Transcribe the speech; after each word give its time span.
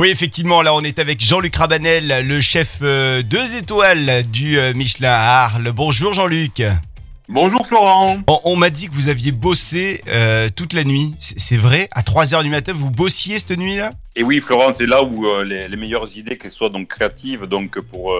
Oui, 0.00 0.10
effectivement, 0.10 0.62
là 0.62 0.72
on 0.76 0.82
est 0.82 1.00
avec 1.00 1.20
Jean-Luc 1.20 1.56
Rabanel, 1.56 2.24
le 2.24 2.40
chef 2.40 2.78
euh, 2.82 3.20
deux 3.24 3.56
étoiles 3.56 4.22
du 4.30 4.56
euh, 4.56 4.72
Michelin 4.72 5.10
à 5.10 5.42
Arles. 5.46 5.72
Bonjour 5.72 6.12
Jean-Luc. 6.12 6.62
Bonjour 7.28 7.66
Florent. 7.66 8.18
On, 8.28 8.40
on 8.44 8.54
m'a 8.54 8.70
dit 8.70 8.86
que 8.86 8.94
vous 8.94 9.08
aviez 9.08 9.32
bossé 9.32 10.00
euh, 10.06 10.50
toute 10.54 10.72
la 10.72 10.84
nuit. 10.84 11.16
C'est 11.18 11.56
vrai? 11.56 11.88
À 11.90 12.02
3h 12.02 12.44
du 12.44 12.48
matin, 12.48 12.72
vous 12.72 12.92
bossiez 12.92 13.40
cette 13.40 13.58
nuit-là? 13.58 13.90
Et 14.14 14.22
oui 14.22 14.40
Florent, 14.40 14.72
c'est 14.72 14.86
là 14.86 15.02
où 15.02 15.26
les, 15.42 15.66
les 15.66 15.76
meilleures 15.76 16.16
idées, 16.16 16.36
qu'elles 16.36 16.52
soient 16.52 16.70
donc 16.70 16.86
créatives, 16.86 17.46
donc 17.46 17.80
pour 17.80 18.12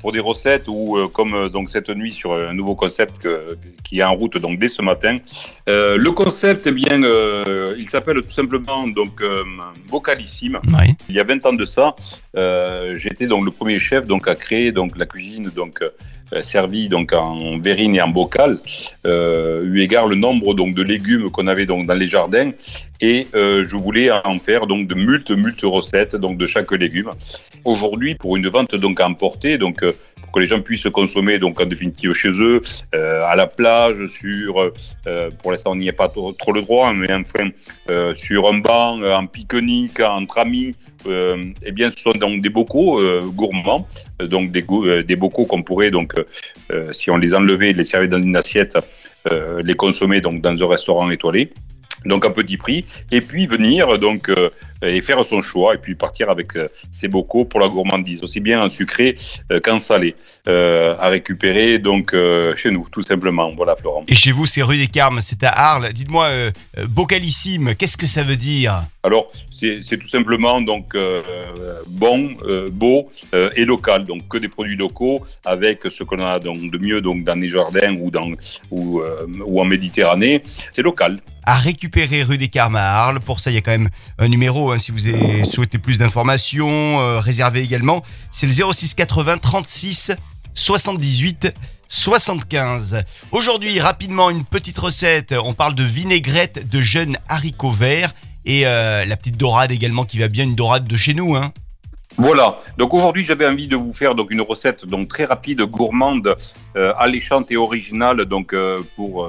pour 0.00 0.12
des 0.12 0.20
recettes 0.20 0.64
ou 0.68 0.96
euh, 0.96 1.08
comme 1.08 1.34
euh, 1.34 1.48
donc 1.48 1.70
cette 1.70 1.88
nuit 1.88 2.10
sur 2.12 2.32
un 2.34 2.52
nouveau 2.54 2.74
concept 2.74 3.18
que- 3.18 3.56
qui 3.84 3.98
est 4.00 4.04
en 4.04 4.14
route 4.14 4.38
donc 4.38 4.58
dès 4.58 4.68
ce 4.68 4.82
matin. 4.82 5.16
Euh, 5.68 5.96
le 5.96 6.10
concept, 6.12 6.66
eh 6.66 6.72
bien, 6.72 7.02
euh, 7.02 7.74
il 7.78 7.88
s'appelle 7.88 8.20
tout 8.20 8.30
simplement 8.32 8.86
donc 8.88 9.20
euh, 9.22 9.42
Vocalissime. 9.88 10.58
Oui. 10.68 10.94
Il 11.08 11.14
y 11.14 11.20
a 11.20 11.24
20 11.24 11.44
ans 11.46 11.52
de 11.52 11.64
ça, 11.64 11.94
euh, 12.36 12.94
j'étais 12.96 13.26
donc 13.26 13.44
le 13.44 13.50
premier 13.50 13.78
chef 13.78 14.04
donc 14.06 14.28
à 14.28 14.34
créer 14.34 14.72
donc 14.72 14.96
la 14.96 15.06
cuisine 15.06 15.50
donc 15.54 15.82
euh, 16.32 16.42
servie 16.42 16.88
donc 16.88 17.12
en 17.12 17.58
verrine 17.58 17.94
et 17.94 18.02
en 18.02 18.08
bocal, 18.08 18.58
euh, 19.06 19.62
eu 19.64 19.80
égard 19.80 20.06
le 20.06 20.16
nombre 20.16 20.54
donc 20.54 20.74
de 20.74 20.82
légumes 20.82 21.30
qu'on 21.30 21.46
avait 21.46 21.66
donc 21.66 21.86
dans 21.86 21.94
les 21.94 22.08
jardins 22.08 22.50
et 23.00 23.26
euh, 23.34 23.64
je 23.68 23.76
voulais 23.76 24.10
en 24.10 24.38
faire 24.38 24.66
donc 24.66 24.86
de 24.86 24.94
multes 24.94 25.30
multes 25.30 25.62
recettes 25.62 26.16
donc 26.16 26.38
de 26.38 26.46
chaque 26.46 26.72
légume. 26.72 27.10
Aujourd'hui 27.64 28.14
pour 28.14 28.36
une 28.36 28.48
vente 28.48 28.74
donc 28.74 29.00
à 29.00 29.06
emporter 29.06 29.58
donc 29.58 29.82
euh, 29.82 29.92
pour 30.22 30.32
que 30.32 30.40
les 30.40 30.46
gens 30.46 30.60
puissent 30.60 30.88
consommer 30.92 31.38
donc 31.38 31.60
en 31.60 31.66
définitive 31.66 32.12
chez 32.14 32.30
eux, 32.30 32.60
euh, 32.94 33.20
à 33.22 33.36
la 33.36 33.46
plage, 33.46 33.96
sur 34.18 34.60
euh, 35.06 35.30
pour 35.42 35.52
l'instant 35.52 35.72
on 35.72 35.76
n'y 35.76 35.88
est 35.88 35.92
pas 35.92 36.08
trop, 36.08 36.32
trop 36.32 36.52
le 36.52 36.62
droit, 36.62 36.92
mais 36.92 37.12
enfin 37.12 37.50
sur 38.16 38.48
un 38.48 38.58
banc, 38.58 39.02
en 39.02 39.26
pique-nique, 39.26 40.00
entre 40.00 40.38
amis, 40.38 40.72
eh 41.06 41.72
bien, 41.72 41.90
ce 41.90 42.00
sont 42.00 42.18
donc 42.18 42.42
des 42.42 42.48
bocaux 42.48 43.00
euh, 43.00 43.22
gourmands, 43.26 43.86
euh, 44.20 44.26
donc 44.26 44.50
des, 44.50 44.64
euh, 44.70 45.02
des 45.02 45.16
bocaux 45.16 45.44
qu'on 45.44 45.62
pourrait 45.62 45.90
donc, 45.90 46.18
euh, 46.18 46.24
euh, 46.72 46.92
si 46.92 47.10
on 47.10 47.16
les 47.16 47.34
enlevait, 47.34 47.72
les 47.72 47.84
servir 47.84 48.10
dans 48.10 48.22
une 48.22 48.36
assiette, 48.36 48.76
euh, 49.30 49.60
les 49.62 49.74
consommer 49.74 50.20
donc 50.20 50.40
dans 50.40 50.56
un 50.62 50.68
restaurant 50.68 51.10
étoilé, 51.10 51.50
donc 52.04 52.24
à 52.24 52.30
petit 52.30 52.56
prix, 52.56 52.84
et 53.10 53.20
puis 53.20 53.46
venir 53.46 53.98
donc 53.98 54.28
euh, 54.28 54.50
et 54.82 55.00
faire 55.00 55.24
son 55.26 55.40
choix, 55.40 55.74
et 55.74 55.78
puis 55.78 55.94
partir 55.94 56.30
avec 56.30 56.56
euh, 56.56 56.68
ses 56.92 57.08
bocaux 57.08 57.44
pour 57.44 57.60
la 57.60 57.68
gourmandise, 57.68 58.22
aussi 58.22 58.40
bien 58.40 58.62
en 58.62 58.68
sucré 58.68 59.16
euh, 59.50 59.58
qu'en 59.60 59.80
salé, 59.80 60.14
euh, 60.46 60.94
à 61.00 61.08
récupérer 61.08 61.78
donc 61.78 62.12
euh, 62.12 62.54
chez 62.56 62.70
nous, 62.70 62.86
tout 62.92 63.02
simplement. 63.02 63.48
Voilà, 63.56 63.76
Florent. 63.76 64.04
Et 64.08 64.14
chez 64.14 64.32
vous, 64.32 64.44
c'est 64.44 64.62
rue 64.62 64.76
des 64.76 64.88
Carmes, 64.88 65.20
c'est 65.20 65.42
à 65.44 65.50
Arles. 65.50 65.92
Dites-moi, 65.92 66.28
bocalissime, 66.88 67.74
qu'est-ce 67.74 67.96
que 67.96 68.06
ça 68.06 68.22
veut 68.22 68.36
dire? 68.36 68.82
Alors, 69.02 69.30
c'est 69.58 69.96
tout 69.96 70.08
simplement 70.08 70.60
donc 70.60 70.94
euh, 70.94 71.22
bon, 71.88 72.36
euh, 72.42 72.66
beau 72.70 73.10
euh, 73.32 73.48
et 73.56 73.64
local. 73.64 74.04
Donc 74.04 74.28
que 74.28 74.36
des 74.36 74.48
produits 74.48 74.76
locaux 74.76 75.24
avec 75.46 75.78
ce 75.90 76.04
qu'on 76.04 76.22
a 76.22 76.38
donc 76.38 76.70
de 76.70 76.76
mieux 76.76 77.00
donc 77.00 77.24
dans 77.24 77.38
les 77.38 77.48
jardins 77.48 77.94
ou 77.98 78.10
dans 78.10 78.30
ou, 78.70 79.00
ou 79.46 79.60
en 79.62 79.64
Méditerranée. 79.64 80.42
C'est 80.72 80.82
local. 80.82 81.18
À 81.46 81.54
récupérer 81.54 82.22
rue 82.22 82.38
des 82.38 82.48
Carmes 82.48 82.76
à 82.76 82.82
Arles. 82.82 83.20
Pour 83.20 83.40
ça, 83.40 83.50
il 83.50 83.54
y 83.54 83.58
a 83.58 83.60
quand 83.60 83.70
même 83.70 83.90
un 84.18 84.28
numéro 84.28 84.72
hein, 84.72 84.78
si 84.78 84.92
vous 84.92 84.98
souhaitez 85.44 85.78
plus 85.78 85.98
d'informations, 85.98 87.00
euh, 87.00 87.18
réservé 87.18 87.60
également. 87.62 88.02
C'est 88.32 88.46
le 88.46 88.52
06 88.72 88.94
80 88.94 89.38
36 89.38 90.12
78 90.54 91.52
75. 91.88 93.04
Aujourd'hui, 93.32 93.78
rapidement, 93.80 94.30
une 94.30 94.44
petite 94.44 94.78
recette. 94.78 95.34
On 95.44 95.54
parle 95.54 95.74
de 95.74 95.84
vinaigrette 95.84 96.68
de 96.68 96.80
jeunes 96.80 97.16
haricots 97.28 97.70
verts 97.70 98.14
et 98.44 98.66
euh, 98.66 99.04
la 99.04 99.16
petite 99.16 99.36
dorade 99.36 99.72
également 99.72 100.04
qui 100.04 100.18
va 100.18 100.28
bien, 100.28 100.44
une 100.44 100.54
dorade 100.54 100.86
de 100.86 100.96
chez 100.96 101.14
nous. 101.14 101.34
Hein. 101.34 101.52
Voilà. 102.16 102.56
Donc 102.78 102.94
aujourd'hui, 102.94 103.24
j'avais 103.24 103.46
envie 103.46 103.68
de 103.68 103.76
vous 103.76 103.92
faire 103.92 104.14
donc 104.14 104.30
une 104.30 104.40
recette 104.40 104.86
donc 104.86 105.08
très 105.08 105.24
rapide, 105.24 105.62
gourmande, 105.62 106.36
euh, 106.76 106.92
alléchante 106.96 107.50
et 107.50 107.56
originale 107.56 108.24
donc 108.24 108.52
euh, 108.52 108.78
pour 108.96 109.28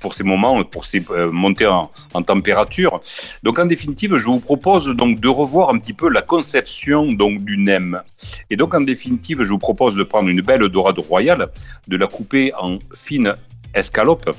pour 0.00 0.14
ces 0.14 0.24
moments, 0.24 0.62
pour 0.64 0.86
ces 0.86 1.02
euh, 1.10 1.30
montées 1.30 1.66
en, 1.66 1.90
température. 2.22 3.00
Donc 3.42 3.58
en 3.58 3.66
définitive, 3.66 4.16
je 4.16 4.24
vous 4.24 4.40
propose 4.40 4.86
donc 4.86 5.20
de 5.20 5.28
revoir 5.28 5.70
un 5.70 5.78
petit 5.78 5.92
peu 5.92 6.08
la 6.08 6.22
conception 6.22 7.08
donc 7.08 7.42
du 7.42 7.56
nem. 7.56 8.02
Et 8.50 8.56
donc 8.56 8.74
en 8.74 8.80
définitive, 8.80 9.42
je 9.42 9.48
vous 9.48 9.58
propose 9.58 9.94
de 9.94 10.02
prendre 10.02 10.28
une 10.28 10.40
belle 10.40 10.66
dorade 10.68 10.98
royale, 10.98 11.48
de 11.88 11.96
la 11.96 12.06
couper 12.06 12.52
en 12.54 12.78
fines 12.94 13.34
escalopes 13.74 14.30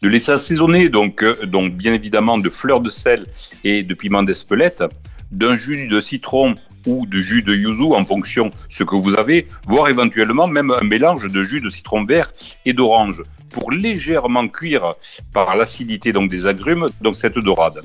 de 0.00 0.08
laisser 0.08 0.32
assaisonner 0.32 0.88
donc, 0.88 1.22
euh, 1.22 1.44
donc 1.44 1.74
bien 1.74 1.92
évidemment 1.92 2.38
de 2.38 2.48
fleurs 2.48 2.80
de 2.80 2.90
sel 2.90 3.24
et 3.64 3.82
de 3.82 3.94
piment 3.94 4.22
d'Espelette, 4.22 4.84
d'un 5.30 5.56
jus 5.56 5.88
de 5.88 6.00
citron 6.00 6.54
ou 6.86 7.06
de 7.06 7.20
jus 7.20 7.42
de 7.42 7.54
yuzu 7.54 7.94
en 7.94 8.04
fonction 8.04 8.50
ce 8.70 8.84
que 8.84 8.96
vous 8.96 9.14
avez, 9.14 9.46
voire 9.66 9.88
éventuellement 9.88 10.46
même 10.46 10.70
un 10.70 10.84
mélange 10.84 11.26
de 11.26 11.44
jus 11.44 11.60
de 11.60 11.70
citron 11.70 12.04
vert 12.04 12.30
et 12.64 12.72
d'orange 12.72 13.22
pour 13.50 13.70
légèrement 13.70 14.48
cuire 14.48 14.94
par 15.32 15.56
l'acidité 15.56 16.12
donc 16.12 16.30
des 16.30 16.46
agrumes 16.46 16.88
donc 17.00 17.16
cette 17.16 17.38
dorade. 17.38 17.80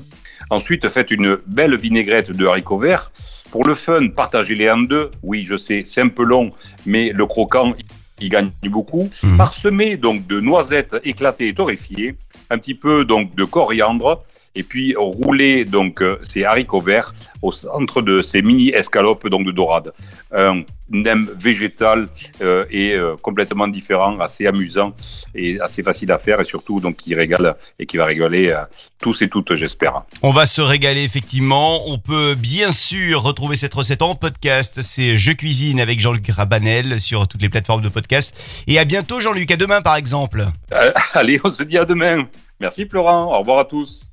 Ensuite, 0.50 0.88
faites 0.90 1.10
une 1.10 1.38
belle 1.46 1.76
vinaigrette 1.76 2.30
de 2.30 2.46
haricots 2.46 2.78
verts. 2.78 3.10
Pour 3.50 3.64
le 3.64 3.74
fun, 3.74 4.08
partagez-les 4.08 4.70
en 4.70 4.78
deux. 4.78 5.10
Oui, 5.22 5.44
je 5.46 5.56
sais, 5.56 5.84
c'est 5.86 6.00
un 6.00 6.08
peu 6.08 6.24
long, 6.24 6.50
mais 6.86 7.10
le 7.10 7.24
croquant, 7.24 7.72
il 8.20 8.28
gagne 8.28 8.50
beaucoup. 8.64 9.08
Mhm. 9.22 9.36
Parsemé 9.36 9.96
donc 9.96 10.26
de 10.26 10.40
noisettes 10.40 10.96
éclatées 11.04 11.48
et 11.48 11.54
torréfiées, 11.54 12.16
un 12.50 12.58
petit 12.58 12.74
peu 12.74 13.04
donc 13.04 13.34
de 13.34 13.44
coriandre, 13.44 14.22
et 14.54 14.62
puis 14.62 14.94
rouler 14.96 15.64
donc 15.64 16.02
euh, 16.02 16.18
ces 16.22 16.44
haricots 16.44 16.80
verts 16.80 17.14
au 17.42 17.52
centre 17.52 18.02
de 18.02 18.22
ces 18.22 18.42
mini 18.42 18.70
escalopes 18.70 19.28
donc 19.28 19.44
de 19.46 19.52
dorade. 19.52 19.92
Un 20.32 20.62
nem 20.90 21.26
végétal 21.36 22.06
euh, 22.42 22.64
et 22.70 22.94
euh, 22.94 23.16
complètement 23.22 23.68
différent, 23.68 24.18
assez 24.20 24.46
amusant 24.46 24.94
et 25.34 25.60
assez 25.60 25.82
facile 25.82 26.12
à 26.12 26.18
faire 26.18 26.40
et 26.40 26.44
surtout 26.44 26.80
donc 26.80 26.96
qui 26.96 27.14
régale 27.14 27.56
et 27.78 27.86
qui 27.86 27.96
va 27.96 28.04
régaler 28.04 28.48
euh, 28.50 28.64
tous 29.02 29.22
et 29.22 29.28
toutes, 29.28 29.54
j'espère. 29.56 30.04
On 30.22 30.30
va 30.30 30.46
se 30.46 30.60
régaler 30.60 31.02
effectivement. 31.02 31.88
On 31.88 31.98
peut 31.98 32.34
bien 32.34 32.72
sûr 32.72 33.22
retrouver 33.22 33.56
cette 33.56 33.74
recette 33.74 34.02
en 34.02 34.14
podcast. 34.14 34.80
C'est 34.82 35.16
Je 35.16 35.32
cuisine 35.32 35.80
avec 35.80 36.00
Jean-Luc 36.00 36.28
Rabanel 36.28 37.00
sur 37.00 37.26
toutes 37.28 37.42
les 37.42 37.48
plateformes 37.48 37.82
de 37.82 37.88
podcast. 37.88 38.34
Et 38.66 38.78
à 38.78 38.84
bientôt 38.84 39.20
Jean-Luc, 39.20 39.50
à 39.50 39.56
demain 39.56 39.82
par 39.82 39.96
exemple. 39.96 40.46
Allez, 41.12 41.40
on 41.44 41.50
se 41.50 41.62
dit 41.62 41.78
à 41.78 41.84
demain. 41.84 42.26
Merci 42.60 42.86
Florent, 42.86 43.34
au 43.34 43.38
revoir 43.40 43.58
à 43.58 43.64
tous. 43.64 44.03